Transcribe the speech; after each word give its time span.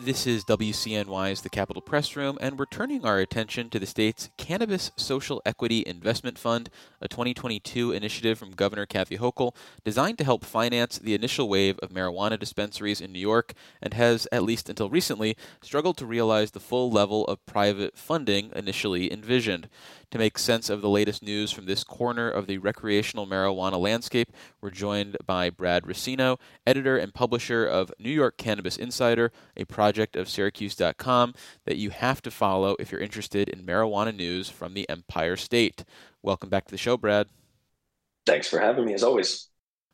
This 0.00 0.28
is 0.28 0.44
WCNY's 0.44 1.42
The 1.42 1.50
Capitol 1.50 1.82
Press 1.82 2.14
Room, 2.14 2.38
and 2.40 2.56
we're 2.56 2.66
turning 2.66 3.04
our 3.04 3.18
attention 3.18 3.68
to 3.70 3.80
the 3.80 3.84
state's 3.84 4.30
Cannabis 4.36 4.92
Social 4.94 5.42
Equity 5.44 5.82
Investment 5.84 6.38
Fund, 6.38 6.70
a 7.00 7.08
2022 7.08 7.90
initiative 7.90 8.38
from 8.38 8.52
Governor 8.52 8.86
Kathy 8.86 9.18
Hochul 9.18 9.56
designed 9.84 10.16
to 10.18 10.24
help 10.24 10.44
finance 10.44 10.98
the 10.98 11.14
initial 11.14 11.48
wave 11.48 11.80
of 11.80 11.90
marijuana 11.90 12.38
dispensaries 12.38 13.00
in 13.00 13.12
New 13.12 13.18
York 13.18 13.54
and 13.82 13.92
has, 13.92 14.28
at 14.30 14.44
least 14.44 14.68
until 14.68 14.88
recently, 14.88 15.36
struggled 15.62 15.96
to 15.96 16.06
realize 16.06 16.52
the 16.52 16.60
full 16.60 16.92
level 16.92 17.24
of 17.26 17.44
private 17.44 17.98
funding 17.98 18.52
initially 18.54 19.12
envisioned. 19.12 19.68
To 20.12 20.18
make 20.18 20.38
sense 20.38 20.70
of 20.70 20.80
the 20.80 20.88
latest 20.88 21.22
news 21.22 21.50
from 21.50 21.66
this 21.66 21.84
corner 21.84 22.30
of 22.30 22.46
the 22.46 22.56
recreational 22.56 23.26
marijuana 23.26 23.78
landscape, 23.78 24.32
we're 24.62 24.70
joined 24.70 25.18
by 25.26 25.50
Brad 25.50 25.84
Racino, 25.84 26.38
editor 26.66 26.96
and 26.96 27.12
publisher 27.12 27.66
of 27.66 27.92
New 27.98 28.10
York 28.10 28.38
Cannabis 28.38 28.78
Insider, 28.78 29.32
a 29.54 29.66
of 29.96 30.28
Syracuse.com 30.28 31.34
that 31.64 31.76
you 31.76 31.90
have 31.90 32.20
to 32.22 32.30
follow 32.30 32.76
if 32.78 32.92
you're 32.92 33.00
interested 33.00 33.48
in 33.48 33.64
marijuana 33.64 34.14
news 34.14 34.50
from 34.50 34.74
the 34.74 34.88
Empire 34.88 35.36
State. 35.36 35.84
Welcome 36.22 36.50
back 36.50 36.66
to 36.66 36.70
the 36.70 36.76
show, 36.76 36.96
Brad. 36.96 37.28
Thanks 38.26 38.46
for 38.46 38.58
having 38.58 38.84
me, 38.84 38.92
as 38.92 39.02
always. 39.02 39.48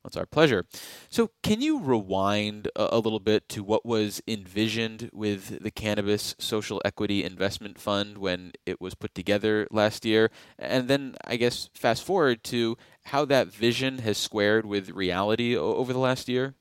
It's 0.07 0.17
our 0.17 0.27
pleasure. 0.27 0.67
So, 1.09 1.31
can 1.43 1.63
you 1.63 1.79
rewind 1.79 2.69
a, 2.77 2.97
a, 2.97 2.99
little 2.99 3.21
bit 3.21 3.49
to 3.51 3.63
what 3.63 3.87
was 3.87 4.23
envisioned 4.29 5.11
with 5.15 5.63
the 5.63 5.71
Cannabis 5.71 6.35
Social 6.39 6.83
Equity 6.85 7.25
Investment 7.25 7.79
Fund 7.79 8.19
when 8.19 8.53
it 8.67 8.81
was 8.81 8.95
put 8.95 9.15
together 9.15 9.67
last 9.71 10.05
year? 10.05 10.31
And 10.59 10.89
then, 10.89 11.15
I 11.27 11.37
guess, 11.37 11.71
fast 11.75 12.05
forward 12.05 12.45
to 12.45 12.77
how 13.07 13.25
that 13.27 13.49
vision 13.49 13.99
has 13.99 14.19
squared 14.19 14.67
with 14.67 14.91
reality 14.91 15.57
over 15.57 15.93
the 15.93 15.99
last 15.99 16.29
year? 16.29 16.55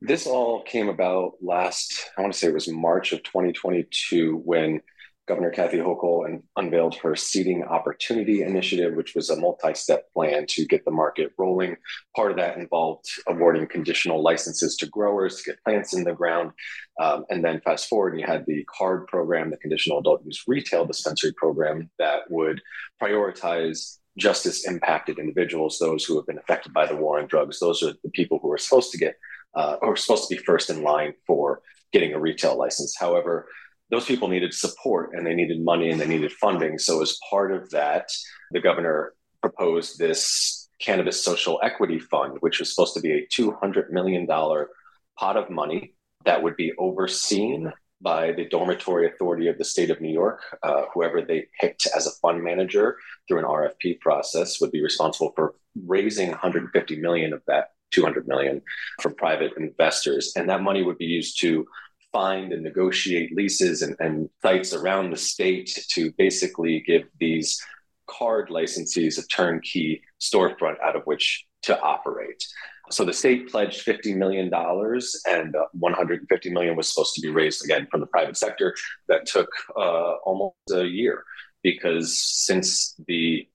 This 0.00 0.26
all 0.26 0.62
came 0.62 0.88
about 0.88 1.32
last, 1.40 2.10
I 2.16 2.20
want 2.20 2.32
to 2.32 2.38
say 2.38 2.48
it 2.48 2.54
was 2.54 2.68
March 2.68 3.12
of 3.12 3.22
2022 3.22 4.42
when 4.44 4.82
Governor 5.26 5.50
Kathy 5.50 5.78
Hochul 5.78 6.40
unveiled 6.56 6.94
her 6.96 7.16
Seeding 7.16 7.64
Opportunity 7.64 8.42
Initiative, 8.42 8.94
which 8.94 9.14
was 9.14 9.30
a 9.30 9.36
multi 9.36 9.74
step 9.74 10.04
plan 10.12 10.44
to 10.50 10.66
get 10.66 10.84
the 10.84 10.90
market 10.92 11.32
rolling. 11.36 11.76
Part 12.14 12.30
of 12.30 12.36
that 12.36 12.58
involved 12.58 13.06
awarding 13.26 13.66
conditional 13.66 14.22
licenses 14.22 14.76
to 14.76 14.86
growers 14.86 15.36
to 15.36 15.50
get 15.50 15.64
plants 15.64 15.94
in 15.94 16.04
the 16.04 16.12
ground. 16.12 16.52
Um, 17.00 17.24
and 17.30 17.44
then 17.44 17.60
fast 17.62 17.88
forward, 17.88 18.18
you 18.18 18.26
had 18.26 18.44
the 18.46 18.64
CARD 18.64 19.08
program, 19.08 19.50
the 19.50 19.56
Conditional 19.56 19.98
Adult 19.98 20.24
Use 20.24 20.44
Retail 20.46 20.84
Dispensary 20.84 21.32
program, 21.32 21.90
that 21.98 22.30
would 22.30 22.60
prioritize 23.02 23.98
justice 24.16 24.66
impacted 24.66 25.18
individuals, 25.18 25.78
those 25.78 26.04
who 26.04 26.16
have 26.16 26.26
been 26.26 26.38
affected 26.38 26.72
by 26.72 26.86
the 26.86 26.96
war 26.96 27.18
on 27.18 27.26
drugs. 27.26 27.58
Those 27.58 27.82
are 27.82 27.92
the 28.02 28.10
people 28.10 28.38
who 28.40 28.50
are 28.50 28.58
supposed 28.58 28.90
to 28.92 28.98
get, 28.98 29.16
uh, 29.56 29.76
or 29.82 29.96
supposed 29.96 30.28
to 30.28 30.36
be 30.36 30.42
first 30.42 30.70
in 30.70 30.82
line 30.82 31.14
for 31.26 31.62
getting 31.92 32.12
a 32.12 32.20
retail 32.20 32.56
license. 32.56 32.94
However, 32.98 33.48
those 33.90 34.04
people 34.04 34.28
needed 34.28 34.52
support 34.52 35.10
and 35.14 35.26
they 35.26 35.34
needed 35.34 35.64
money 35.64 35.90
and 35.90 36.00
they 36.00 36.06
needed 36.06 36.32
funding. 36.32 36.78
So, 36.78 37.02
as 37.02 37.18
part 37.30 37.52
of 37.52 37.70
that, 37.70 38.08
the 38.50 38.60
governor 38.60 39.14
proposed 39.40 39.98
this 39.98 40.68
Cannabis 40.80 41.24
Social 41.24 41.60
Equity 41.62 41.98
Fund, 41.98 42.38
which 42.40 42.58
was 42.58 42.74
supposed 42.74 42.94
to 42.94 43.00
be 43.00 43.12
a 43.12 43.26
$200 43.26 43.90
million 43.90 44.26
pot 44.26 45.36
of 45.36 45.50
money 45.50 45.94
that 46.24 46.42
would 46.42 46.56
be 46.56 46.72
overseen 46.78 47.72
by 48.02 48.32
the 48.32 48.44
Dormitory 48.46 49.06
Authority 49.06 49.48
of 49.48 49.56
the 49.56 49.64
state 49.64 49.90
of 49.90 50.00
New 50.00 50.12
York. 50.12 50.42
Uh, 50.62 50.82
whoever 50.92 51.22
they 51.22 51.46
picked 51.60 51.86
as 51.96 52.06
a 52.06 52.10
fund 52.22 52.42
manager 52.42 52.96
through 53.26 53.38
an 53.38 53.44
RFP 53.44 54.00
process 54.00 54.60
would 54.60 54.70
be 54.70 54.82
responsible 54.82 55.32
for 55.34 55.54
raising 55.86 56.30
150 56.30 57.00
million 57.00 57.32
of 57.32 57.42
that 57.46 57.70
200 57.92 58.26
million 58.28 58.62
from 59.00 59.14
private 59.14 59.52
investors, 59.56 60.32
and 60.36 60.48
that 60.48 60.62
money 60.62 60.82
would 60.82 60.98
be 60.98 61.06
used 61.06 61.40
to 61.40 61.66
find 62.12 62.52
and 62.52 62.62
negotiate 62.62 63.36
leases 63.36 63.82
and, 63.82 63.96
and 64.00 64.30
sites 64.42 64.72
around 64.72 65.10
the 65.10 65.16
state 65.16 65.84
to 65.90 66.12
basically 66.16 66.82
give 66.86 67.04
these 67.20 67.60
card 68.06 68.48
licensees 68.48 69.18
a 69.18 69.26
turnkey 69.26 70.02
storefront 70.20 70.80
out 70.82 70.96
of 70.96 71.02
which 71.04 71.44
to 71.62 71.78
operate. 71.80 72.42
So 72.90 73.04
the 73.04 73.12
state 73.12 73.50
pledged 73.50 73.84
$50 73.84 74.16
million 74.16 74.44
and 74.54 75.56
uh, 75.56 75.64
150 75.72 76.50
million 76.50 76.76
was 76.76 76.88
supposed 76.88 77.14
to 77.16 77.20
be 77.20 77.30
raised 77.30 77.64
again 77.64 77.88
from 77.90 78.00
the 78.00 78.06
private 78.06 78.36
sector. 78.36 78.74
That 79.08 79.26
took 79.26 79.48
uh, 79.76 80.14
almost 80.24 80.54
a 80.72 80.84
year 80.84 81.24
because 81.62 82.16
since 82.18 82.94
the 83.08 83.48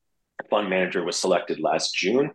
fund 0.52 0.70
manager 0.70 1.04
was 1.04 1.18
selected 1.18 1.60
last 1.60 1.96
June, 1.96 2.32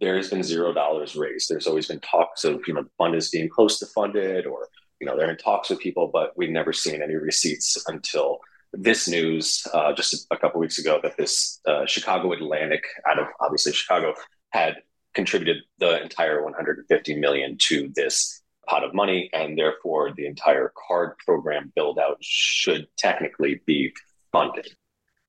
there 0.00 0.16
has 0.16 0.30
been 0.30 0.44
zero 0.44 0.72
dollars 0.72 1.16
raised. 1.16 1.48
There's 1.48 1.66
always 1.66 1.88
been 1.88 2.00
talks 2.00 2.44
of, 2.44 2.60
you 2.68 2.74
know, 2.74 2.84
the 2.84 2.90
fund 2.96 3.16
is 3.16 3.30
being 3.30 3.48
close 3.48 3.80
to 3.80 3.86
funded 3.86 4.46
or 4.46 4.68
you 5.00 5.06
know, 5.06 5.16
they're 5.16 5.30
in 5.30 5.36
talks 5.36 5.70
with 5.70 5.80
people, 5.80 6.10
but 6.12 6.32
we've 6.36 6.50
never 6.50 6.72
seen 6.72 7.02
any 7.02 7.14
receipts 7.14 7.82
until 7.88 8.38
this 8.72 9.08
news 9.08 9.66
uh, 9.72 9.92
just 9.92 10.26
a 10.30 10.36
couple 10.36 10.60
weeks 10.60 10.78
ago 10.78 11.00
that 11.02 11.16
this 11.16 11.60
uh, 11.66 11.86
Chicago 11.86 12.32
Atlantic, 12.32 12.84
out 13.08 13.18
of 13.18 13.26
obviously 13.40 13.72
Chicago, 13.72 14.14
had 14.50 14.76
contributed 15.14 15.56
the 15.78 16.00
entire 16.02 16.44
150 16.44 17.18
million 17.18 17.56
to 17.58 17.90
this 17.94 18.42
pot 18.68 18.84
of 18.84 18.94
money, 18.94 19.28
and 19.32 19.58
therefore 19.58 20.12
the 20.16 20.26
entire 20.26 20.72
card 20.86 21.16
program 21.24 21.72
build 21.74 21.98
out 21.98 22.18
should 22.20 22.86
technically 22.96 23.60
be 23.66 23.92
funded. 24.30 24.68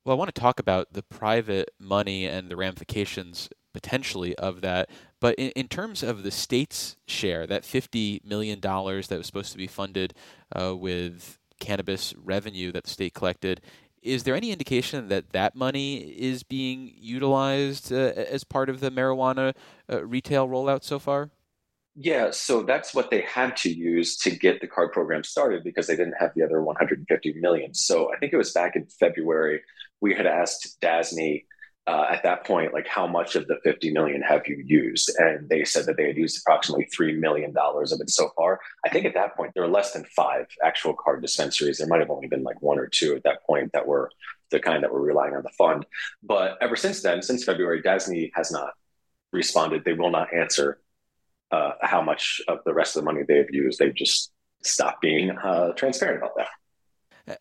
Well, 0.04 0.16
I 0.16 0.20
want 0.20 0.34
to 0.34 0.42
talk 0.42 0.60
about 0.60 0.94
the 0.94 1.04
private 1.04 1.72
money 1.80 2.26
and 2.26 2.50
the 2.50 2.56
ramifications 2.56 3.50
potentially 3.74 4.36
of 4.36 4.62
that. 4.62 4.90
But 5.20 5.36
in, 5.36 5.52
in 5.52 5.68
terms 5.68 6.02
of 6.02 6.24
the 6.24 6.32
state's 6.32 6.98
share, 7.08 7.46
that 7.48 7.64
$50 7.64 8.26
million 8.26 8.60
that 8.60 9.10
was 9.10 9.26
supposed 9.26 9.52
to 9.52 9.58
be 9.58 9.68
funded 9.68 10.14
uh, 10.56 10.76
with 10.76 11.38
cannabis 11.60 12.16
revenue 12.18 12.72
that 12.72 12.86
the 12.86 12.90
state 12.90 13.14
collected, 13.14 13.62
is 14.02 14.24
there 14.24 14.36
any 14.36 14.52
indication 14.52 15.08
that 15.10 15.30
that 15.34 15.56
money 15.56 15.98
is 15.98 16.42
being 16.42 16.92
utilized 16.98 17.94
uh, 17.94 18.14
as 18.16 18.44
part 18.44 18.70
of 18.70 18.80
the 18.80 18.90
marijuana 18.90 19.54
uh, 19.92 20.04
retail 20.04 20.48
rollout 20.48 20.84
so 20.84 20.98
far? 20.98 21.30
Yeah, 21.96 22.32
so 22.32 22.64
that's 22.64 22.96
what 22.96 23.12
they 23.12 23.22
had 23.22 23.58
to 23.58 23.70
use 23.70 24.16
to 24.18 24.32
get 24.32 24.62
the 24.62 24.68
card 24.68 24.94
program 24.94 25.24
started 25.24 25.64
because 25.64 25.88
they 25.88 25.96
didn't 25.96 26.16
have 26.20 26.32
the 26.36 26.42
other 26.42 26.64
150 26.64 27.34
million. 27.34 27.74
So 27.74 28.12
I 28.14 28.18
think 28.18 28.34
it 28.34 28.38
was 28.38 28.54
back 28.54 28.76
in 28.76 28.88
February 28.88 29.62
we 30.02 30.14
had 30.14 30.26
asked 30.26 30.78
DASNY 30.82 31.46
uh, 31.88 32.06
at 32.12 32.24
that 32.24 32.46
point, 32.46 32.74
like 32.74 32.88
how 32.88 33.08
much 33.08 33.36
of 33.36 33.48
the 33.48 33.58
50 33.64 33.92
million 33.92 34.22
have 34.22 34.48
you 34.48 34.62
used? 34.64 35.12
And 35.18 35.50
they 35.50 35.64
said 35.64 35.86
that 35.86 35.98
they 35.98 36.08
had 36.08 36.18
used 36.18 36.40
approximately 36.42 36.88
$3 36.98 37.18
million 37.18 37.54
of 37.58 38.02
it 38.02 38.10
so 38.10 38.30
far. 38.36 38.60
I 38.86 38.90
think 38.90 39.06
at 39.06 39.16
that 39.16 39.36
point, 39.36 39.52
there 39.54 39.64
were 39.64 39.70
less 39.70 39.92
than 39.92 40.06
five 40.06 40.46
actual 40.64 40.94
card 40.94 41.22
dispensaries. 41.22 41.80
There 41.80 41.88
might 41.88 42.00
have 42.00 42.12
only 42.12 42.28
been 42.28 42.44
like 42.44 42.62
one 42.62 42.78
or 42.78 42.88
two 42.88 43.16
at 43.16 43.24
that 43.24 43.44
point 43.46 43.72
that 43.74 43.88
were 43.88 44.12
the 44.52 44.60
kind 44.60 44.84
that 44.84 44.92
were 44.92 45.02
relying 45.02 45.34
on 45.36 45.44
the 45.44 45.50
fund. 45.50 45.86
But 46.22 46.58
ever 46.62 46.76
since 46.76 47.02
then, 47.02 47.22
since 47.22 47.44
February, 47.44 47.82
DASNY 47.82 48.32
has 48.36 48.52
not 48.52 48.74
responded. 49.32 49.84
They 49.84 49.94
will 49.94 50.12
not 50.12 50.34
answer 50.34 50.80
uh, 51.52 51.72
how 51.82 52.02
much 52.02 52.42
of 52.48 52.60
the 52.64 52.74
rest 52.74 52.96
of 52.96 53.02
the 53.02 53.12
money 53.12 53.26
they 53.28 53.38
have 53.38 53.52
used. 53.52 53.80
They've 53.80 53.96
just 53.96 54.32
stopped 54.64 55.02
being 55.02 55.32
uh, 55.32 55.74
transparent 55.74 56.20
about 56.20 56.36
that 56.38 56.48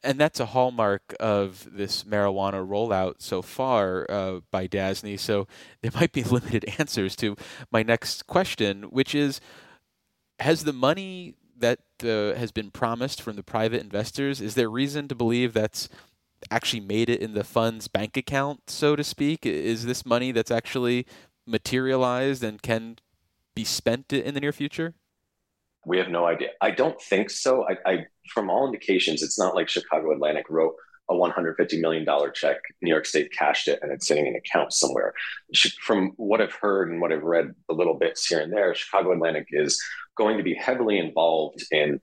and 0.03 0.19
that's 0.19 0.41
a 0.41 0.47
hallmark 0.47 1.15
of 1.19 1.67
this 1.71 2.05
marijuana 2.05 2.67
rollout 2.67 3.15
so 3.19 3.43
far 3.43 4.07
uh, 4.11 4.41
by 4.51 4.67
DASNY. 4.67 5.19
So 5.19 5.47
there 5.83 5.93
might 5.95 6.13
be 6.13 6.23
limited 6.25 6.65
answers 6.79 7.17
to 7.17 7.37
my 7.71 7.83
next 7.83 8.27
question, 8.27 8.85
which 8.85 9.15
is 9.15 9.41
Has 10.39 10.65
the 10.65 10.73
money 10.73 11.35
that 11.59 11.81
uh, 12.03 12.35
has 12.39 12.51
been 12.51 12.71
promised 12.71 13.23
from 13.23 13.37
the 13.37 13.43
private 13.43 13.81
investors, 13.81 14.41
is 14.41 14.55
there 14.55 14.71
reason 14.71 15.09
to 15.09 15.15
believe 15.15 15.53
that's 15.53 15.89
actually 16.51 16.81
made 16.81 17.11
it 17.11 17.21
in 17.21 17.35
the 17.35 17.45
fund's 17.45 17.87
bank 17.87 18.17
account, 18.17 18.71
so 18.71 18.97
to 18.97 19.05
speak? 19.05 19.45
Is 19.45 19.85
this 19.85 20.07
money 20.07 20.33
that's 20.33 20.51
actually 20.51 21.07
materialized 21.47 22.43
and 22.43 22.63
can 22.63 22.97
be 23.55 23.65
spent 23.65 24.13
in 24.13 24.35
the 24.35 24.41
near 24.41 24.53
future? 24.53 24.95
We 25.87 25.99
have 25.99 26.09
no 26.09 26.27
idea. 26.27 26.49
I 26.61 26.71
don't 26.71 27.01
think 27.01 27.31
so. 27.31 27.67
I, 27.69 27.91
I 27.91 28.07
from 28.29 28.51
all 28.51 28.67
indications, 28.67 29.23
it's 29.23 29.39
not 29.39 29.55
like 29.55 29.69
Chicago 29.69 30.13
Atlantic 30.13 30.47
wrote 30.51 30.75
a 31.11 31.15
$150 31.15 31.81
million 31.81 32.07
check. 32.35 32.59
New 32.81 32.91
York 32.91 33.05
State 33.05 33.33
cashed 33.33 33.67
it 33.67 33.81
and 33.83 33.91
it's 33.91 34.07
sitting 34.07 34.27
in 34.27 34.35
an 34.35 34.41
account 34.45 34.73
somewhere. 34.73 35.13
From 35.83 36.13
what 36.17 36.41
I've 36.41 36.53
heard 36.53 36.91
and 36.91 37.01
what 37.01 37.13
I've 37.13 37.25
read 37.25 37.53
a 37.69 37.75
little 37.75 37.95
bits 37.95 38.27
here 38.27 38.41
and 38.41 38.53
there, 38.53 38.75
Chicago 38.75 39.13
Atlantic 39.13 39.49
is 39.51 39.83
going 40.17 40.37
to 40.37 40.45
be 40.45 40.55
heavily 40.55 40.99
involved 40.99 41.65
in 41.73 42.01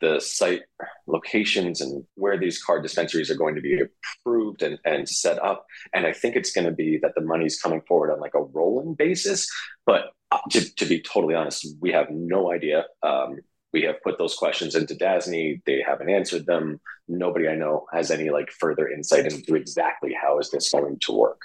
the 0.00 0.20
site 0.20 0.62
locations 1.06 1.80
and 1.80 2.04
where 2.14 2.38
these 2.38 2.62
card 2.62 2.82
dispensaries 2.82 3.30
are 3.30 3.36
going 3.36 3.54
to 3.54 3.60
be 3.60 3.80
approved 4.24 4.62
and, 4.62 4.78
and 4.84 5.08
set 5.08 5.42
up. 5.42 5.66
And 5.92 6.06
I 6.06 6.12
think 6.12 6.36
it's 6.36 6.52
going 6.52 6.66
to 6.66 6.72
be 6.72 6.98
that 7.02 7.14
the 7.14 7.22
money's 7.22 7.60
coming 7.60 7.80
forward 7.88 8.12
on 8.12 8.20
like 8.20 8.34
a 8.34 8.42
rolling 8.42 8.94
basis. 8.94 9.50
But 9.86 10.12
to, 10.50 10.74
to 10.74 10.86
be 10.86 11.00
totally 11.00 11.34
honest, 11.34 11.66
we 11.80 11.92
have 11.92 12.10
no 12.10 12.52
idea. 12.52 12.86
Um, 13.02 13.40
we 13.72 13.82
have 13.82 14.02
put 14.02 14.18
those 14.18 14.34
questions 14.34 14.74
into 14.74 14.94
DASNY. 14.94 15.62
They 15.66 15.82
haven't 15.86 16.08
answered 16.08 16.46
them. 16.46 16.80
Nobody 17.08 17.48
I 17.48 17.56
know 17.56 17.86
has 17.92 18.10
any 18.10 18.30
like 18.30 18.50
further 18.50 18.88
insight 18.88 19.26
into 19.26 19.54
exactly 19.54 20.14
how 20.20 20.38
is 20.38 20.50
this 20.50 20.70
going 20.70 20.98
to 21.02 21.12
work. 21.12 21.40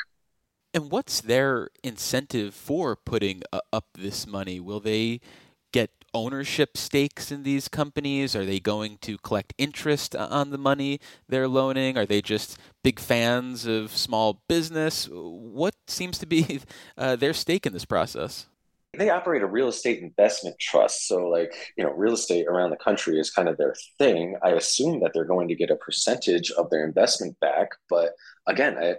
And 0.73 0.89
what's 0.89 1.19
their 1.19 1.69
incentive 1.83 2.53
for 2.53 2.95
putting 2.95 3.41
uh, 3.51 3.59
up 3.73 3.87
this 3.95 4.25
money? 4.25 4.59
Will 4.59 4.79
they 4.79 5.19
get 5.73 5.91
ownership 6.13 6.77
stakes 6.77 7.31
in 7.31 7.43
these 7.43 7.67
companies? 7.67 8.35
Are 8.35 8.45
they 8.45 8.59
going 8.59 8.97
to 8.99 9.17
collect 9.17 9.53
interest 9.57 10.15
on 10.15 10.51
the 10.51 10.57
money 10.57 10.99
they're 11.27 11.47
loaning? 11.47 11.97
Are 11.97 12.05
they 12.05 12.21
just 12.21 12.57
big 12.83 12.99
fans 12.99 13.65
of 13.65 13.91
small 13.91 14.41
business? 14.47 15.09
What 15.11 15.75
seems 15.87 16.17
to 16.19 16.25
be 16.25 16.61
uh, 16.97 17.17
their 17.17 17.33
stake 17.33 17.65
in 17.65 17.73
this 17.73 17.85
process? 17.85 18.47
They 18.97 19.09
operate 19.09 19.41
a 19.41 19.47
real 19.47 19.69
estate 19.69 19.99
investment 19.99 20.57
trust. 20.59 21.07
So, 21.07 21.27
like, 21.29 21.53
you 21.77 21.83
know, 21.83 21.91
real 21.91 22.13
estate 22.13 22.47
around 22.47 22.71
the 22.71 22.75
country 22.75 23.19
is 23.19 23.31
kind 23.31 23.47
of 23.47 23.57
their 23.57 23.73
thing. 23.97 24.35
I 24.43 24.49
assume 24.49 24.99
that 24.99 25.11
they're 25.13 25.23
going 25.23 25.47
to 25.47 25.55
get 25.55 25.69
a 25.69 25.77
percentage 25.77 26.51
of 26.51 26.69
their 26.69 26.85
investment 26.85 27.39
back. 27.39 27.69
But 27.89 28.09
again, 28.47 28.77
I, 28.77 28.95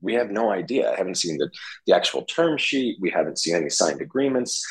we 0.00 0.14
have 0.14 0.32
no 0.32 0.50
idea. 0.50 0.92
I 0.92 0.96
haven't 0.96 1.18
seen 1.18 1.38
the, 1.38 1.50
the 1.86 1.94
actual 1.94 2.22
term 2.22 2.58
sheet. 2.58 2.98
We 3.00 3.10
haven't 3.10 3.38
seen 3.38 3.54
any 3.54 3.70
signed 3.70 4.00
agreements. 4.00 4.64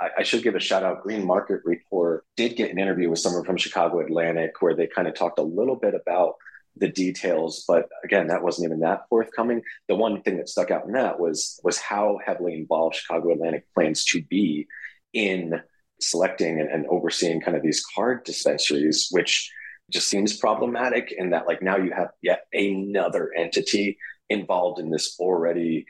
I, 0.00 0.10
I 0.18 0.22
should 0.22 0.42
give 0.42 0.54
a 0.54 0.60
shout 0.60 0.84
out. 0.84 1.02
Green 1.02 1.26
Market 1.26 1.60
Report 1.64 2.26
did 2.36 2.56
get 2.56 2.70
an 2.70 2.78
interview 2.78 3.08
with 3.08 3.20
someone 3.20 3.44
from 3.44 3.56
Chicago 3.56 4.00
Atlantic 4.00 4.60
where 4.60 4.76
they 4.76 4.86
kind 4.86 5.08
of 5.08 5.14
talked 5.14 5.38
a 5.38 5.42
little 5.42 5.76
bit 5.76 5.94
about 5.94 6.34
the 6.80 6.88
details 6.88 7.64
but 7.68 7.88
again 8.04 8.26
that 8.26 8.42
wasn't 8.42 8.66
even 8.66 8.80
that 8.80 9.02
forthcoming. 9.08 9.62
The 9.88 9.94
one 9.94 10.22
thing 10.22 10.38
that 10.38 10.48
stuck 10.48 10.70
out 10.70 10.86
in 10.86 10.92
that 10.92 11.20
was 11.20 11.60
was 11.62 11.78
how 11.78 12.18
heavily 12.24 12.54
involved 12.54 12.96
chicago 12.96 13.32
atlantic 13.32 13.64
plans 13.74 14.04
to 14.06 14.22
be 14.22 14.66
in 15.12 15.60
selecting 16.00 16.60
and, 16.60 16.70
and 16.70 16.86
overseeing 16.86 17.40
kind 17.40 17.56
of 17.56 17.62
these 17.62 17.84
card 17.94 18.24
dispensaries 18.24 19.08
which 19.10 19.50
just 19.90 20.08
seems 20.08 20.36
problematic 20.36 21.12
in 21.16 21.30
that 21.30 21.46
like 21.46 21.62
now 21.62 21.76
you 21.76 21.92
have 21.92 22.10
yet 22.22 22.44
another 22.52 23.30
entity 23.36 23.98
involved 24.30 24.80
in 24.80 24.90
this 24.90 25.16
already 25.18 25.84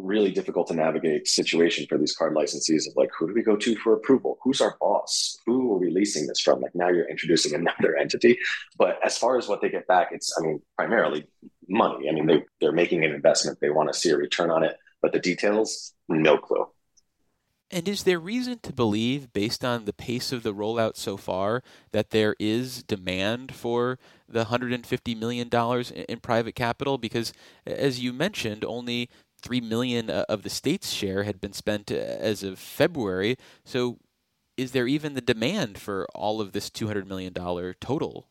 really 0.00 0.30
difficult 0.30 0.66
to 0.68 0.74
navigate 0.74 1.28
situation 1.28 1.86
for 1.88 1.98
these 1.98 2.14
card 2.14 2.34
licensees 2.34 2.88
of 2.88 2.96
like 2.96 3.10
who 3.18 3.26
do 3.26 3.34
we 3.34 3.42
go 3.42 3.56
to 3.56 3.76
for 3.76 3.94
approval? 3.94 4.38
Who's 4.42 4.60
our 4.60 4.76
boss? 4.80 5.38
Who 5.46 5.74
are 5.74 5.78
we 5.78 5.90
leasing 5.90 6.26
this 6.26 6.40
from? 6.40 6.60
Like 6.60 6.74
now 6.74 6.88
you're 6.88 7.08
introducing 7.08 7.54
another 7.54 7.96
entity. 8.00 8.38
But 8.76 8.98
as 9.04 9.18
far 9.18 9.38
as 9.38 9.48
what 9.48 9.60
they 9.60 9.68
get 9.68 9.86
back 9.86 10.08
it's 10.12 10.34
i 10.38 10.42
mean 10.42 10.60
primarily 10.76 11.26
money. 11.68 12.08
I 12.08 12.12
mean 12.12 12.26
they, 12.26 12.44
they're 12.60 12.72
making 12.72 13.04
an 13.04 13.12
investment. 13.12 13.58
They 13.60 13.70
want 13.70 13.92
to 13.92 13.98
see 13.98 14.10
a 14.10 14.16
return 14.16 14.50
on 14.50 14.64
it. 14.64 14.76
But 15.02 15.12
the 15.12 15.20
details 15.20 15.94
no 16.08 16.36
clue. 16.36 16.66
And 17.72 17.88
is 17.88 18.02
there 18.02 18.18
reason 18.18 18.58
to 18.64 18.72
believe, 18.72 19.32
based 19.32 19.64
on 19.64 19.84
the 19.84 19.92
pace 19.92 20.32
of 20.32 20.42
the 20.42 20.52
rollout 20.52 20.96
so 20.96 21.16
far, 21.16 21.62
that 21.92 22.10
there 22.10 22.34
is 22.40 22.82
demand 22.82 23.54
for 23.54 23.98
the 24.28 24.46
$150 24.46 25.16
million 25.16 25.48
in 26.08 26.20
private 26.20 26.56
capital? 26.56 26.98
Because, 26.98 27.32
as 27.64 28.00
you 28.00 28.12
mentioned, 28.12 28.64
only 28.64 29.08
three 29.40 29.60
million 29.60 30.10
uh, 30.10 30.24
of 30.28 30.42
the 30.42 30.50
state's 30.50 30.90
share 30.90 31.24
had 31.24 31.40
been 31.40 31.52
spent 31.52 31.90
uh, 31.90 31.94
as 31.94 32.42
of 32.42 32.58
February. 32.58 33.36
So, 33.64 33.98
is 34.56 34.72
there 34.72 34.86
even 34.86 35.14
the 35.14 35.20
demand 35.20 35.78
for 35.78 36.06
all 36.14 36.40
of 36.40 36.52
this 36.52 36.70
two 36.70 36.86
hundred 36.86 37.08
million 37.08 37.32
dollar 37.32 37.74
total? 37.74 38.28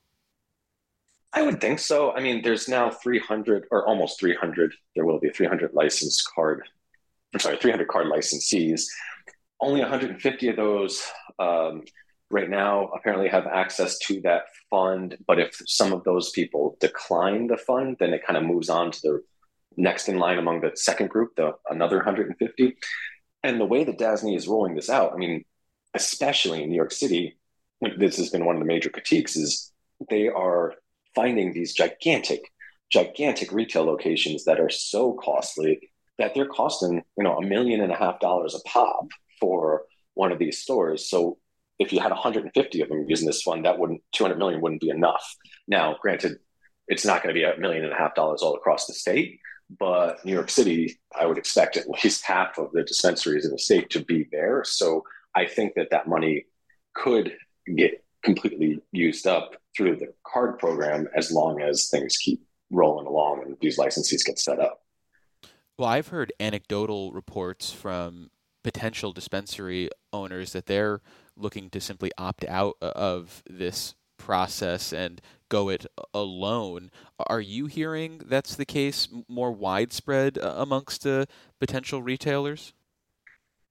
I 1.33 1.43
would 1.43 1.61
think 1.61 1.79
so. 1.79 2.11
I 2.11 2.21
mean, 2.21 2.41
there's 2.41 2.67
now 2.67 2.89
300 2.89 3.65
or 3.69 3.87
almost 3.87 4.19
300. 4.19 4.73
There 4.95 5.05
will 5.05 5.19
be 5.19 5.29
300 5.29 5.73
licensed 5.73 6.27
card. 6.33 6.63
I'm 7.33 7.39
sorry, 7.39 7.57
300 7.57 7.87
card 7.87 8.07
licensees. 8.07 8.85
Only 9.61 9.81
150 9.81 10.47
of 10.47 10.55
those 10.55 11.03
um, 11.37 11.83
right 12.31 12.49
now 12.49 12.87
apparently 12.95 13.27
have 13.27 13.45
access 13.45 13.99
to 13.99 14.21
that 14.21 14.43
fund. 14.69 15.17
But 15.27 15.39
if 15.39 15.61
some 15.67 15.93
of 15.93 16.03
those 16.03 16.31
people 16.31 16.77
decline 16.79 17.47
the 17.47 17.57
fund, 17.57 17.97
then 17.99 18.13
it 18.13 18.25
kind 18.25 18.37
of 18.37 18.43
moves 18.43 18.69
on 18.69 18.91
to 18.91 19.01
the 19.01 19.23
next 19.77 20.09
in 20.09 20.19
line 20.19 20.37
among 20.37 20.61
the 20.61 20.71
second 20.75 21.09
group, 21.09 21.35
the 21.35 21.53
another 21.69 21.97
150. 21.97 22.77
And 23.43 23.59
the 23.59 23.65
way 23.65 23.83
that 23.83 23.97
DASNY 23.97 24.35
is 24.35 24.47
rolling 24.47 24.75
this 24.75 24.89
out, 24.89 25.13
I 25.13 25.17
mean, 25.17 25.45
especially 25.93 26.63
in 26.63 26.69
New 26.69 26.75
York 26.75 26.91
City, 26.91 27.37
this 27.97 28.17
has 28.17 28.29
been 28.29 28.45
one 28.45 28.55
of 28.55 28.59
the 28.59 28.67
major 28.67 28.89
critiques, 28.89 29.35
is 29.35 29.71
they 30.09 30.27
are 30.27 30.73
finding 31.15 31.53
these 31.53 31.73
gigantic, 31.73 32.41
gigantic 32.91 33.51
retail 33.51 33.85
locations 33.85 34.45
that 34.45 34.59
are 34.59 34.69
so 34.69 35.13
costly 35.13 35.89
that 36.17 36.35
they're 36.35 36.45
costing, 36.45 37.01
you 37.17 37.23
know, 37.23 37.37
a 37.37 37.45
million 37.45 37.81
and 37.81 37.91
a 37.91 37.95
half 37.95 38.19
dollars 38.19 38.53
a 38.53 38.67
pop 38.67 39.07
for 39.39 39.83
one 40.15 40.31
of 40.31 40.39
these 40.39 40.59
stores. 40.59 41.09
So 41.09 41.37
if 41.79 41.93
you 41.93 42.01
had 42.01 42.11
150 42.11 42.81
of 42.81 42.89
them 42.89 43.05
using 43.07 43.25
this 43.25 43.41
fund, 43.41 43.65
that 43.65 43.79
wouldn't 43.79 44.01
200 44.11 44.37
million 44.37 44.59
wouldn't 44.59 44.81
be 44.81 44.89
enough. 44.89 45.35
Now, 45.67 45.95
granted, 46.01 46.37
it's 46.89 47.05
not 47.05 47.23
going 47.23 47.33
to 47.33 47.39
be 47.39 47.45
a 47.45 47.57
million 47.57 47.85
and 47.85 47.93
a 47.93 47.97
half 47.97 48.15
dollars 48.15 48.41
all 48.41 48.55
across 48.55 48.85
the 48.85 48.93
state, 48.93 49.39
but 49.77 50.23
New 50.25 50.33
York 50.33 50.49
City, 50.49 50.99
I 51.17 51.25
would 51.25 51.37
expect 51.37 51.77
at 51.77 51.89
least 51.89 52.25
half 52.25 52.57
of 52.57 52.71
the 52.71 52.83
dispensaries 52.83 53.45
in 53.45 53.51
the 53.51 53.59
state 53.59 53.89
to 53.91 54.03
be 54.03 54.27
there. 54.31 54.63
So 54.65 55.03
I 55.35 55.45
think 55.45 55.75
that 55.75 55.91
that 55.91 56.07
money 56.07 56.45
could 56.95 57.33
get 57.75 58.03
completely 58.23 58.81
used 58.91 59.27
up 59.27 59.55
through 59.77 59.95
the 59.97 60.13
card 60.25 60.59
program 60.59 61.07
as 61.15 61.31
long 61.31 61.61
as 61.61 61.89
things 61.89 62.17
keep 62.17 62.41
rolling 62.71 63.07
along 63.07 63.43
and 63.43 63.57
these 63.61 63.77
licensees 63.77 64.25
get 64.25 64.39
set 64.39 64.59
up. 64.59 64.81
Well, 65.77 65.87
I've 65.87 66.09
heard 66.09 66.33
anecdotal 66.39 67.13
reports 67.13 67.71
from 67.71 68.31
potential 68.63 69.13
dispensary 69.13 69.89
owners 70.11 70.51
that 70.51 70.65
they're 70.65 71.01
looking 71.37 71.69
to 71.69 71.79
simply 71.79 72.11
opt 72.17 72.43
out 72.45 72.75
uh, 72.81 72.91
of 72.95 73.43
this 73.49 73.95
process 74.17 74.91
and 74.91 75.21
go 75.49 75.69
it 75.69 75.85
alone. 76.13 76.91
Are 77.27 77.41
you 77.41 77.65
hearing 77.65 78.21
that's 78.25 78.55
the 78.55 78.65
case 78.65 79.07
more 79.27 79.51
widespread 79.51 80.37
uh, 80.37 80.53
amongst 80.57 81.05
uh, 81.05 81.25
potential 81.59 82.01
retailers? 82.01 82.73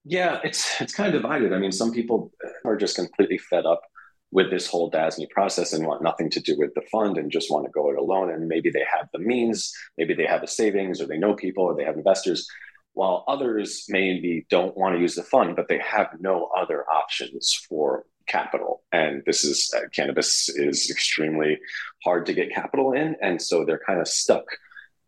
Yeah, 0.04 0.40
it's 0.44 0.80
it's 0.80 0.94
kind 0.94 1.14
of 1.14 1.20
divided. 1.20 1.52
I 1.52 1.58
mean, 1.58 1.72
some 1.72 1.92
people 1.92 2.32
are 2.64 2.76
just 2.76 2.96
completely 2.96 3.38
fed 3.38 3.66
up 3.66 3.82
with 4.30 4.50
this 4.50 4.66
whole 4.66 4.90
DASNY 4.90 5.28
process 5.30 5.72
and 5.72 5.86
want 5.86 6.02
nothing 6.02 6.28
to 6.30 6.40
do 6.40 6.56
with 6.58 6.75
the 6.75 6.82
fund 6.92 7.16
and 7.16 7.30
just 7.30 7.50
want 7.50 7.64
to 7.64 7.70
go 7.70 7.90
it 7.90 7.98
alone. 7.98 8.31
And 8.31 8.46
maybe 8.46 8.70
they 8.70 8.84
have 8.92 9.08
the 9.12 9.19
means, 9.19 9.72
maybe 9.96 10.14
they 10.14 10.26
have 10.26 10.42
the 10.42 10.46
savings, 10.46 11.00
or 11.00 11.06
they 11.06 11.16
know 11.16 11.34
people, 11.34 11.64
or 11.64 11.74
they 11.74 11.84
have 11.84 11.96
investors. 11.96 12.46
While 12.92 13.24
others 13.28 13.86
maybe 13.88 14.46
don't 14.50 14.76
want 14.76 14.94
to 14.94 15.00
use 15.00 15.14
the 15.14 15.22
fund, 15.22 15.56
but 15.56 15.69
they 15.69 15.78
have 15.78 16.08
no 16.20 16.50
other 16.56 16.84
options 16.92 17.54
for 17.69 18.04
capital. 18.28 18.82
And 18.92 19.22
this 19.26 19.44
is 19.44 19.72
uh, 19.76 19.88
cannabis 19.92 20.48
is 20.48 20.90
extremely 20.90 21.58
hard 22.04 22.26
to 22.26 22.32
get 22.32 22.52
capital 22.52 22.92
in. 22.92 23.16
And 23.20 23.40
so 23.40 23.64
they're 23.64 23.82
kind 23.86 24.00
of 24.00 24.08
stuck 24.08 24.44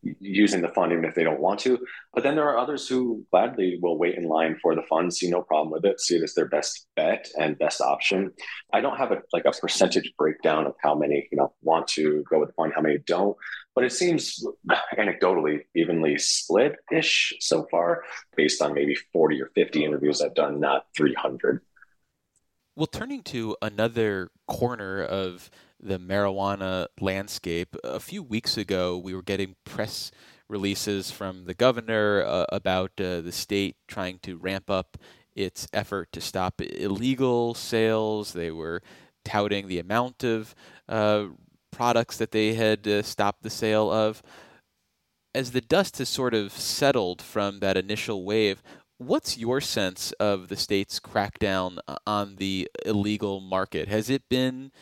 using 0.02 0.62
the 0.62 0.68
funding 0.68 1.04
if 1.04 1.14
they 1.14 1.24
don't 1.24 1.40
want 1.40 1.60
to. 1.60 1.78
But 2.14 2.22
then 2.22 2.34
there 2.34 2.48
are 2.48 2.58
others 2.58 2.88
who 2.88 3.24
gladly 3.30 3.78
will 3.82 3.98
wait 3.98 4.16
in 4.16 4.24
line 4.24 4.58
for 4.60 4.74
the 4.74 4.82
fund, 4.88 5.12
see 5.12 5.28
no 5.28 5.42
problem 5.42 5.70
with 5.70 5.84
it, 5.84 6.00
see 6.00 6.16
it 6.16 6.22
as 6.22 6.34
their 6.34 6.48
best 6.48 6.86
bet 6.96 7.28
and 7.38 7.58
best 7.58 7.80
option. 7.80 8.32
I 8.72 8.80
don't 8.80 8.96
have 8.96 9.12
a 9.12 9.22
like 9.32 9.44
a 9.44 9.52
percentage 9.52 10.12
breakdown 10.16 10.66
of 10.66 10.74
how 10.82 10.94
many, 10.94 11.28
you 11.30 11.36
know, 11.36 11.52
want 11.62 11.86
to 11.88 12.24
go 12.30 12.40
with 12.40 12.48
the 12.48 12.54
fund, 12.54 12.72
how 12.74 12.80
many 12.80 12.98
don't, 13.06 13.36
but 13.74 13.84
it 13.84 13.92
seems 13.92 14.44
anecdotally 14.98 15.60
evenly 15.74 16.18
split-ish 16.18 17.34
so 17.40 17.66
far, 17.70 18.04
based 18.36 18.62
on 18.62 18.74
maybe 18.74 18.96
40 19.12 19.42
or 19.42 19.50
50 19.54 19.84
interviews 19.84 20.22
I've 20.22 20.34
done, 20.34 20.60
not 20.60 20.86
300. 20.96 21.60
Well, 22.76 22.86
turning 22.86 23.22
to 23.24 23.56
another 23.60 24.30
corner 24.46 25.02
of 25.02 25.50
the 25.80 25.98
marijuana 25.98 26.86
landscape, 27.00 27.74
a 27.82 27.98
few 27.98 28.22
weeks 28.22 28.56
ago 28.56 28.96
we 28.96 29.12
were 29.12 29.22
getting 29.22 29.56
press 29.64 30.12
releases 30.48 31.10
from 31.10 31.46
the 31.46 31.54
governor 31.54 32.22
uh, 32.24 32.46
about 32.50 32.92
uh, 33.00 33.22
the 33.22 33.32
state 33.32 33.76
trying 33.88 34.20
to 34.20 34.36
ramp 34.36 34.70
up 34.70 34.96
its 35.34 35.66
effort 35.72 36.12
to 36.12 36.20
stop 36.20 36.60
illegal 36.60 37.54
sales. 37.54 38.34
They 38.34 38.52
were 38.52 38.82
touting 39.24 39.66
the 39.66 39.80
amount 39.80 40.22
of 40.22 40.54
uh, 40.88 41.26
products 41.72 42.16
that 42.18 42.30
they 42.30 42.54
had 42.54 42.86
uh, 42.86 43.02
stopped 43.02 43.42
the 43.42 43.50
sale 43.50 43.90
of. 43.90 44.22
As 45.34 45.52
the 45.52 45.60
dust 45.60 45.98
has 45.98 46.08
sort 46.08 46.34
of 46.34 46.52
settled 46.52 47.20
from 47.20 47.60
that 47.60 47.76
initial 47.76 48.24
wave, 48.24 48.62
What's 49.00 49.38
your 49.38 49.62
sense 49.62 50.12
of 50.20 50.48
the 50.48 50.56
state's 50.56 51.00
crackdown 51.00 51.78
uh, 51.88 51.96
on 52.06 52.36
the 52.36 52.68
illegal 52.84 53.40
market? 53.40 53.88
Has 53.88 54.10
it 54.10 54.28
been 54.28 54.72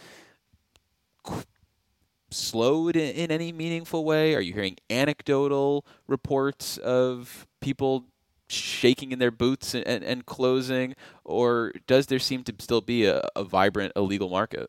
slowed 2.28 2.96
in, 2.96 3.30
any 3.30 3.52
meaningful 3.52 4.04
way? 4.04 4.34
Are 4.34 4.40
you 4.40 4.52
hearing 4.52 4.76
anecdotal 4.90 5.86
reports 6.08 6.78
of 6.78 7.46
people 7.60 8.06
shaking 8.48 9.12
in 9.12 9.20
their 9.20 9.30
boots 9.30 9.72
and, 9.72 9.86
and, 9.86 10.26
closing, 10.26 10.96
or 11.24 11.72
does 11.86 12.08
there 12.08 12.18
seem 12.18 12.42
to 12.42 12.54
still 12.58 12.80
be 12.80 13.06
a, 13.06 13.22
a 13.36 13.44
vibrant 13.44 13.92
illegal 13.94 14.30
market? 14.30 14.68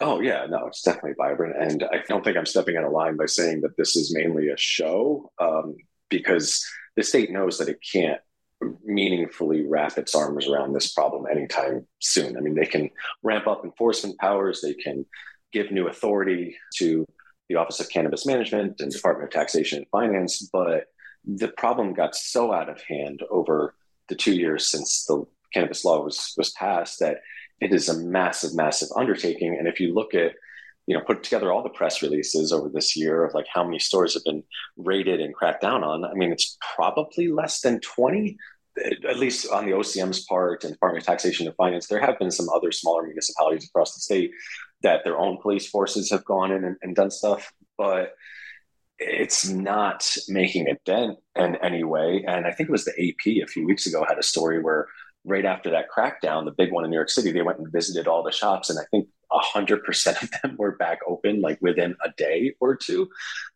Oh 0.00 0.20
yeah, 0.20 0.46
no, 0.48 0.68
it's 0.68 0.82
definitely 0.82 1.14
vibrant, 1.18 1.60
and 1.60 1.82
I 1.92 2.04
don't 2.06 2.22
think 2.22 2.36
I'm 2.36 2.46
stepping 2.46 2.76
out 2.76 2.84
of 2.84 2.92
line 2.92 3.16
by 3.16 3.26
saying 3.26 3.62
that 3.62 3.76
this 3.76 3.96
is 3.96 4.14
mainly 4.14 4.50
a 4.50 4.56
show, 4.56 5.32
um, 5.40 5.74
because 6.08 6.64
the 6.94 7.02
state 7.02 7.32
knows 7.32 7.58
that 7.58 7.68
it 7.68 7.80
can't 7.92 8.20
meaningfully 8.90 9.66
wrap 9.66 9.96
its 9.98 10.14
arms 10.14 10.48
around 10.48 10.72
this 10.72 10.92
problem 10.92 11.24
anytime 11.30 11.86
soon. 12.00 12.36
I 12.36 12.40
mean, 12.40 12.54
they 12.54 12.66
can 12.66 12.90
ramp 13.22 13.46
up 13.46 13.64
enforcement 13.64 14.18
powers, 14.18 14.60
they 14.60 14.74
can 14.74 15.06
give 15.52 15.70
new 15.70 15.88
authority 15.88 16.56
to 16.76 17.06
the 17.48 17.56
Office 17.56 17.80
of 17.80 17.88
Cannabis 17.88 18.26
Management 18.26 18.80
and 18.80 18.92
Department 18.92 19.28
of 19.28 19.32
Taxation 19.32 19.78
and 19.78 19.88
Finance, 19.88 20.48
but 20.52 20.84
the 21.24 21.48
problem 21.48 21.92
got 21.92 22.14
so 22.14 22.52
out 22.52 22.68
of 22.68 22.80
hand 22.82 23.22
over 23.30 23.74
the 24.08 24.14
two 24.14 24.34
years 24.34 24.66
since 24.66 25.04
the 25.06 25.24
cannabis 25.52 25.84
law 25.84 26.02
was 26.02 26.32
was 26.36 26.50
passed 26.50 27.00
that 27.00 27.18
it 27.60 27.74
is 27.74 27.88
a 27.88 27.98
massive, 27.98 28.54
massive 28.54 28.88
undertaking. 28.96 29.56
And 29.58 29.68
if 29.68 29.80
you 29.80 29.92
look 29.92 30.14
at 30.14 30.32
you 30.86 30.96
know 30.96 31.04
put 31.04 31.22
together 31.22 31.52
all 31.52 31.62
the 31.62 31.68
press 31.68 32.02
releases 32.02 32.52
over 32.52 32.68
this 32.68 32.96
year 32.96 33.24
of 33.24 33.34
like 33.34 33.46
how 33.52 33.62
many 33.62 33.78
stores 33.78 34.14
have 34.14 34.24
been 34.24 34.42
raided 34.76 35.20
and 35.20 35.34
cracked 35.34 35.62
down 35.62 35.84
on 35.84 36.04
i 36.04 36.14
mean 36.14 36.32
it's 36.32 36.56
probably 36.74 37.28
less 37.28 37.60
than 37.60 37.78
20 37.80 38.36
at 39.08 39.18
least 39.18 39.50
on 39.50 39.66
the 39.66 39.72
ocm's 39.72 40.24
part 40.24 40.64
and 40.64 40.72
department 40.72 41.02
of 41.02 41.06
taxation 41.06 41.46
and 41.46 41.56
finance 41.56 41.86
there 41.86 42.00
have 42.00 42.18
been 42.18 42.30
some 42.30 42.48
other 42.48 42.70
smaller 42.70 43.02
municipalities 43.02 43.66
across 43.66 43.94
the 43.94 44.00
state 44.00 44.30
that 44.82 45.02
their 45.04 45.18
own 45.18 45.38
police 45.38 45.68
forces 45.68 46.10
have 46.10 46.24
gone 46.24 46.52
in 46.52 46.64
and, 46.64 46.76
and 46.82 46.94
done 46.94 47.10
stuff 47.10 47.52
but 47.76 48.14
it's 48.98 49.48
not 49.48 50.16
making 50.28 50.68
a 50.68 50.78
dent 50.84 51.16
in 51.36 51.56
any 51.56 51.84
way 51.84 52.24
and 52.28 52.46
i 52.46 52.52
think 52.52 52.68
it 52.68 52.72
was 52.72 52.84
the 52.84 52.92
ap 52.92 53.26
a 53.26 53.46
few 53.46 53.66
weeks 53.66 53.86
ago 53.86 54.04
had 54.08 54.18
a 54.18 54.22
story 54.22 54.62
where 54.62 54.86
right 55.24 55.44
after 55.44 55.70
that 55.70 55.86
crackdown 55.94 56.44
the 56.44 56.54
big 56.56 56.72
one 56.72 56.84
in 56.84 56.90
new 56.90 56.96
york 56.96 57.10
city 57.10 57.32
they 57.32 57.42
went 57.42 57.58
and 57.58 57.72
visited 57.72 58.06
all 58.06 58.22
the 58.22 58.32
shops 58.32 58.70
and 58.70 58.78
i 58.78 58.84
think 58.90 59.08
100% 59.32 60.22
of 60.22 60.30
them 60.42 60.56
were 60.58 60.76
back 60.76 61.00
open 61.06 61.40
like 61.40 61.58
within 61.60 61.96
a 62.04 62.10
day 62.16 62.54
or 62.60 62.76
two. 62.76 63.08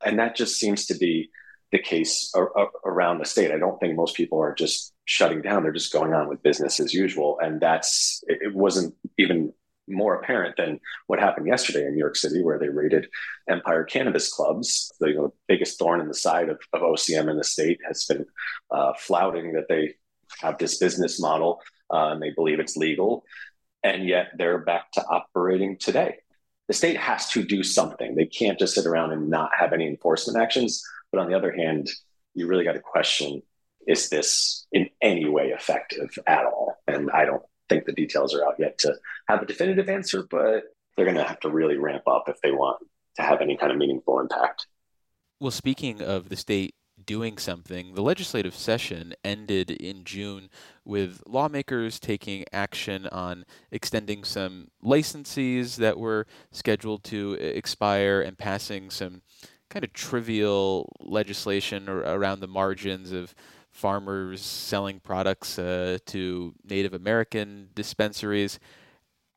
And 0.05 0.19
that 0.19 0.37
just 0.37 0.59
seems 0.59 0.87
to 0.87 0.95
be 0.95 1.31
the 1.75 1.81
case 1.81 2.31
ar- 2.37 2.71
around 2.85 3.19
the 3.19 3.25
state. 3.25 3.51
I 3.51 3.59
don't 3.59 3.79
think 3.81 3.97
most 3.97 4.15
people 4.15 4.39
are 4.39 4.55
just 4.55 4.95
shutting 5.07 5.43
down, 5.43 5.65
they're 5.65 5.73
just 5.73 5.93
going 5.93 6.15
on 6.15 6.29
with 6.29 6.41
business 6.45 6.79
as 6.79 6.95
usual. 6.95 7.37
And 7.43 7.61
that's, 7.61 8.23
it 8.29 8.55
wasn't 8.55 8.95
even 9.19 9.53
more 9.89 10.15
apparent 10.15 10.57
than 10.57 10.79
what 11.09 11.19
happened 11.19 11.49
yesterday 11.49 11.85
in 11.85 11.95
New 11.95 11.99
York 11.99 12.15
City, 12.15 12.45
where 12.45 12.61
they 12.61 12.69
raided 12.69 13.09
Empire 13.49 13.83
Cannabis 13.83 14.33
Clubs. 14.33 14.93
The 15.01 15.09
you 15.09 15.15
know, 15.17 15.35
biggest 15.49 15.77
thorn 15.77 16.01
in 16.01 16.07
the 16.07 16.15
side 16.15 16.49
of, 16.49 16.61
of 16.73 16.83
OCM 16.83 17.29
in 17.29 17.37
the 17.37 17.45
state 17.45 17.81
has 17.85 18.05
been 18.05 18.25
uh, 18.71 18.93
flouting 18.97 19.55
that 19.55 19.67
they 19.69 19.95
have 20.43 20.59
this 20.59 20.79
business 20.79 21.21
model 21.21 21.61
uh, 21.93 22.13
and 22.13 22.23
they 22.23 22.31
believe 22.31 22.61
it's 22.61 22.77
legal 22.77 23.25
and 23.83 24.09
yet 24.09 24.29
they're 24.39 24.59
back 24.59 24.93
to 24.93 25.05
operating 25.05 25.77
today. 25.77 26.19
The 26.69 26.75
state 26.75 26.97
has 26.97 27.29
to 27.31 27.43
do 27.43 27.63
something. 27.63 28.15
They 28.15 28.27
can't 28.27 28.59
just 28.59 28.75
sit 28.75 28.87
around 28.87 29.13
and 29.13 29.29
not 29.29 29.51
have 29.59 29.73
any 29.73 29.87
enforcement 29.87 30.39
actions. 30.39 30.83
But 31.13 31.21
on 31.21 31.29
the 31.29 31.37
other 31.37 31.53
hand, 31.53 31.91
you 32.35 32.47
really 32.47 32.65
got 32.65 32.73
to 32.73 32.81
question 32.81 33.43
is 33.87 34.09
this 34.09 34.67
in 34.73 34.89
any 35.03 35.29
way 35.29 35.49
effective 35.49 36.19
at 36.27 36.47
all? 36.47 36.77
And 36.87 37.11
I 37.11 37.27
don't 37.27 37.43
think 37.69 37.85
the 37.85 37.93
details 37.93 38.35
are 38.35 38.45
out 38.47 38.55
yet 38.59 38.79
to 38.79 38.95
have 39.29 39.43
a 39.43 39.47
definitive 39.47 39.89
answer, 39.89 40.27
but 40.31 40.65
they're 40.97 41.05
going 41.05 41.17
to 41.17 41.25
have 41.25 41.41
to 41.41 41.51
really 41.51 41.77
ramp 41.77 42.05
up 42.07 42.25
if 42.29 42.41
they 42.43 42.51
want 42.51 42.79
to 43.17 43.23
have 43.23 43.41
any 43.41 43.57
kind 43.57 43.73
of 43.73 43.79
meaningful 43.79 44.21
impact. 44.21 44.67
Well, 45.41 45.51
speaking 45.51 46.01
of 46.01 46.29
the 46.29 46.37
state 46.37 46.75
doing 47.07 47.39
something. 47.39 47.95
The 47.95 48.03
legislative 48.03 48.55
session 48.55 49.15
ended 49.25 49.71
in 49.71 50.05
June 50.05 50.49
with 50.85 51.23
lawmakers 51.27 51.99
taking 51.99 52.45
action 52.53 53.07
on 53.09 53.45
extending 53.71 54.25
some 54.25 54.69
licenses 54.83 55.77
that 55.77 55.99
were 55.99 56.27
scheduled 56.53 57.05
to 57.05 57.35
expire 57.35 58.21
and 58.21 58.37
passing 58.39 58.91
some 58.91 59.23
kind 59.71 59.85
of 59.85 59.93
trivial 59.93 60.89
legislation 61.01 61.89
around 61.89 62.41
the 62.41 62.47
margins 62.47 63.13
of 63.13 63.35
farmers 63.71 64.41
selling 64.41 65.01
products 65.01 65.59
uh, 65.59 65.99
to 66.07 66.55
Native 66.65 66.95
American 66.95 67.69
dispensaries. 67.75 68.61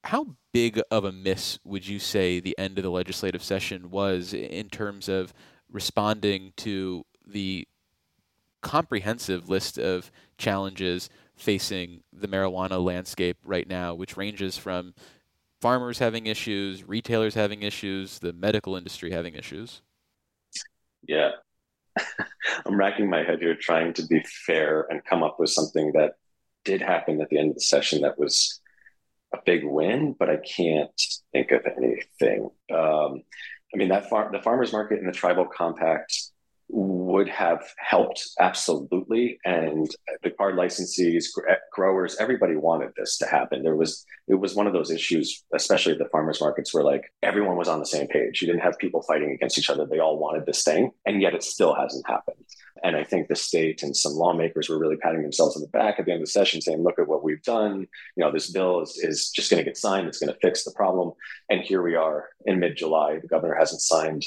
How 0.04 0.36
big 0.54 0.80
of 0.92 1.06
a 1.06 1.12
miss 1.12 1.60
would 1.64 1.88
you 1.88 2.00
say 2.00 2.40
the 2.40 2.58
end 2.58 2.78
of 2.78 2.84
the 2.84 2.92
legislative 2.92 3.44
session 3.44 3.90
was 3.90 4.34
in 4.34 4.70
terms 4.70 5.10
of 5.10 5.34
responding 5.72 6.54
to 6.58 7.04
the 7.28 7.68
comprehensive 8.62 9.50
list 9.50 9.78
of 9.78 10.12
challenges 10.38 11.10
facing 11.36 12.02
the 12.12 12.28
marijuana 12.28 12.84
landscape 12.84 13.38
right 13.44 13.68
now, 13.68 13.94
which 13.94 14.18
ranges 14.18 14.58
from 14.58 14.94
farmers 15.62 16.00
having 16.00 16.26
issues, 16.26 16.88
retailers 16.88 17.36
having 17.36 17.64
issues, 17.64 18.20
the 18.20 18.34
medical 18.34 18.76
industry 18.76 19.12
having 19.12 19.36
issues. 19.36 19.82
Yeah. 21.08 21.32
I'm 22.66 22.78
racking 22.78 23.10
my 23.10 23.24
head 23.24 23.40
here 23.40 23.56
trying 23.56 23.94
to 23.94 24.06
be 24.06 24.24
fair 24.46 24.86
and 24.90 25.04
come 25.06 25.24
up 25.24 25.40
with 25.40 25.50
something 25.50 25.94
that 25.94 26.14
did 26.66 26.82
happen 26.82 27.22
at 27.22 27.30
the 27.30 27.38
end 27.38 27.50
of 27.50 27.56
the 27.56 27.62
session 27.62 28.02
that 28.02 28.20
was 28.20 28.60
a 29.34 29.38
big 29.46 29.64
win, 29.64 30.16
but 30.18 30.30
I 30.30 30.38
can't 30.38 31.02
think 31.32 31.52
of 31.52 31.62
anything. 31.66 32.50
Um, 32.74 33.24
I 33.74 33.78
mean, 33.78 33.90
that 33.90 34.10
farm, 34.10 34.32
the 34.32 34.42
farmers 34.42 34.72
market 34.72 35.00
and 35.00 35.08
the 35.08 35.14
tribal 35.14 35.46
compact 35.46 36.32
would 36.70 37.30
have 37.30 37.64
helped 37.78 38.30
absolutely. 38.40 39.40
And 39.46 39.90
the 40.22 40.32
card 40.32 40.56
licensees 40.56 41.26
eh, 41.50 41.56
growers 41.72 42.18
everybody 42.20 42.56
wanted 42.56 42.92
this 42.98 43.18
to 43.20 43.26
happen. 43.26 43.64
There 43.64 43.76
was 43.76 44.06
it 44.28 44.36
was 44.36 44.56
one 44.56 44.68
of 44.68 44.74
those 44.74 44.92
issues 44.92 45.44
especially 45.54 45.94
at 45.94 45.98
the 45.98 46.10
farmers 46.10 46.42
markets 46.42 46.74
where 46.74 46.84
like 46.84 47.14
everyone 47.24 47.56
was 47.56 47.70
on 47.70 47.80
the 47.80 47.86
same 47.86 48.08
page. 48.08 48.42
You 48.42 48.48
didn't 48.48 48.64
have 48.64 48.78
people 48.80 49.02
fighting 49.02 49.32
against 49.32 49.58
each 49.58 49.70
other. 49.70 49.86
They 49.86 50.00
all 50.00 50.20
wanted 50.20 50.46
this 50.46 50.64
thing 50.64 50.92
and 51.06 51.22
yet 51.22 51.34
it 51.34 51.44
still 51.44 51.74
hasn't 51.74 52.06
happened. 52.06 52.44
And 52.84 52.96
i 52.96 53.04
think 53.04 53.28
the 53.28 53.36
state 53.36 53.82
and 53.82 53.96
some 53.96 54.14
lawmakers 54.14 54.68
were 54.68 54.78
really 54.78 54.98
patting 54.98 55.24
themselves 55.24 55.56
on 55.56 55.62
the 55.62 55.70
back 55.70 55.96
at 56.00 56.06
the 56.06 56.12
end 56.12 56.22
of 56.22 56.28
the 56.28 56.32
session 56.32 56.62
saying 56.62 56.84
look 56.84 57.00
at 57.00 57.08
what 57.08 57.24
we've 57.24 57.44
done. 57.44 57.88
You 58.18 58.24
know 58.24 58.32
this 58.32 58.52
bill 58.52 58.82
is, 58.82 59.00
is 59.02 59.30
just 59.30 59.50
going 59.50 59.64
to 59.64 59.70
get 59.70 59.78
signed. 59.78 60.08
It's 60.08 60.20
going 60.20 60.34
to 60.34 60.40
fix 60.42 60.66
the 60.66 60.72
problem. 60.72 61.14
And 61.50 61.62
here 61.62 61.82
we 61.82 61.96
are 61.96 62.28
in 62.46 62.60
mid-july. 62.60 63.20
The 63.20 63.28
governor 63.28 63.56
hasn't 63.56 63.82
signed 63.82 64.26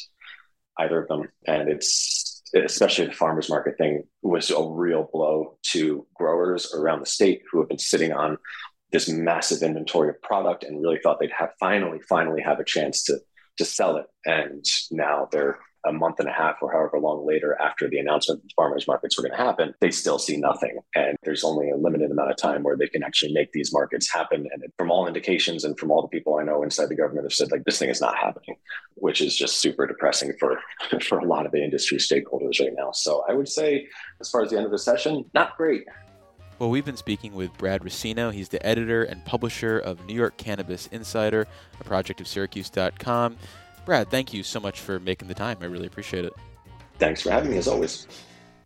either 0.79 1.03
of 1.03 1.09
them 1.09 1.29
and 1.47 1.69
it's 1.69 2.30
especially 2.55 3.07
the 3.07 3.13
farmers 3.13 3.49
market 3.49 3.77
thing 3.79 4.03
was 4.23 4.51
a 4.51 4.63
real 4.63 5.09
blow 5.13 5.57
to 5.63 6.07
growers 6.15 6.75
around 6.75 7.01
the 7.01 7.07
state 7.07 7.43
who 7.51 7.59
have 7.61 7.69
been 7.69 7.79
sitting 7.79 8.13
on 8.13 8.37
this 8.93 9.09
massive 9.09 9.63
inventory 9.63 10.09
of 10.09 10.21
product 10.23 10.65
and 10.65 10.83
really 10.83 10.99
thought 11.03 11.21
they'd 11.21 11.31
have 11.31 11.51
finally 11.61 12.01
finally 12.09 12.43
have 12.43 12.59
a 12.59 12.65
chance 12.65 13.05
to 13.05 13.19
to 13.59 13.65
sell 13.65 13.97
it. 13.97 14.07
And 14.25 14.65
now 14.91 15.29
they're 15.31 15.59
a 15.87 15.93
month 15.93 16.21
and 16.21 16.29
a 16.29 16.33
half 16.33 16.57
or 16.61 16.71
however 16.73 16.99
long 16.99 17.27
later 17.27 17.57
after 17.61 17.89
the 17.89 17.99
announcement 17.99 18.43
that 18.43 18.53
farmers 18.55 18.87
markets 18.87 19.17
were 19.17 19.23
going 19.23 19.37
to 19.37 19.43
happen, 19.43 19.75
they 19.81 19.91
still 19.91 20.19
see 20.19 20.37
nothing. 20.37 20.79
And 20.95 21.17
there's 21.23 21.45
only 21.45 21.71
a 21.71 21.77
limited 21.77 22.11
amount 22.11 22.31
of 22.31 22.37
time 22.37 22.63
where 22.63 22.77
they 22.77 22.89
can 22.89 23.03
actually 23.03 23.33
make 23.33 23.53
these 23.53 23.73
markets 23.73 24.13
happen. 24.13 24.47
And 24.53 24.65
from 24.79 24.91
all 24.91 25.07
indications 25.07 25.65
and 25.65 25.79
from 25.79 25.91
all 25.91 26.03
the 26.03 26.09
people 26.09 26.37
I 26.37 26.43
know 26.43 26.63
inside 26.63 26.89
the 26.89 26.97
government 26.97 27.25
have 27.25 27.33
said 27.33 27.51
like 27.51 27.65
this 27.65 27.79
thing 27.79 27.89
is 27.89 28.01
not 28.01 28.17
happening, 28.17 28.57
which 28.95 29.21
is 29.21 29.37
just 29.37 29.61
super 29.61 29.87
depressing 29.87 30.33
for 30.39 30.59
for 31.03 31.19
a 31.19 31.25
lot 31.25 31.47
of 31.47 31.53
the 31.53 31.63
industry 31.63 31.99
stakeholders 31.99 32.61
right 32.61 32.75
now. 32.77 32.91
So 32.93 33.25
I 33.29 33.33
would 33.33 33.49
say 33.49 33.87
as 34.21 34.31
far 34.31 34.43
as 34.43 34.51
the 34.51 34.57
end 34.57 34.67
of 34.67 34.73
the 34.73 34.79
session, 34.79 35.25
not 35.35 35.57
great. 35.57 35.85
Well, 36.59 36.69
we've 36.69 36.85
been 36.85 36.99
speaking 36.99 37.33
with 37.33 37.57
Brad 37.57 37.81
Racino. 37.81 38.31
He's 38.31 38.51
the 38.51 38.65
editor 38.67 39.05
and 39.05 39.25
publisher 39.25 39.79
of 39.79 40.05
New 40.05 40.15
York 40.15 40.37
Cannabis 40.37 40.89
Insider, 40.89 41.47
a 41.81 41.85
project 41.85 42.21
of 42.21 42.29
Syracuse.com. 42.29 43.39
Brad, 43.91 44.09
thank 44.09 44.33
you 44.33 44.45
so 44.45 44.61
much 44.61 44.79
for 44.79 45.01
making 45.01 45.27
the 45.27 45.35
time. 45.35 45.59
I 45.61 45.65
really 45.65 45.89
appreciate 45.89 46.25
it. 46.25 46.33
Thanks 47.01 47.23
for 47.23 47.33
having 47.33 47.51
me, 47.51 47.57
as 47.57 47.67
always. 47.67 48.07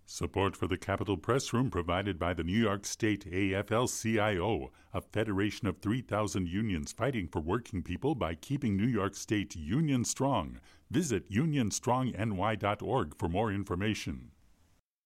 Support 0.04 0.54
for 0.54 0.66
the 0.66 0.76
Capitol 0.76 1.16
Press 1.16 1.50
Room 1.50 1.70
provided 1.70 2.18
by 2.18 2.34
the 2.34 2.44
New 2.44 2.52
York 2.52 2.84
State 2.84 3.24
AFL 3.32 3.88
CIO, 3.88 4.70
a 4.92 5.00
federation 5.00 5.66
of 5.66 5.78
3,000 5.78 6.46
unions 6.46 6.92
fighting 6.92 7.26
for 7.26 7.40
working 7.40 7.82
people 7.82 8.14
by 8.14 8.34
keeping 8.34 8.76
New 8.76 8.86
York 8.86 9.16
State 9.16 9.56
union 9.56 10.04
strong. 10.04 10.60
Visit 10.90 11.30
unionstrongny.org 11.30 13.16
for 13.16 13.28
more 13.30 13.50
information. 13.50 14.30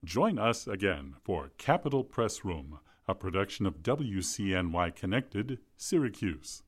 Join 0.04 0.36
us 0.36 0.66
again 0.66 1.14
for 1.22 1.52
Capitol 1.58 2.02
Press 2.02 2.44
Room, 2.44 2.80
a 3.06 3.14
production 3.14 3.66
of 3.66 3.84
WCNY 3.84 4.96
Connected, 4.96 5.60
Syracuse. 5.76 6.64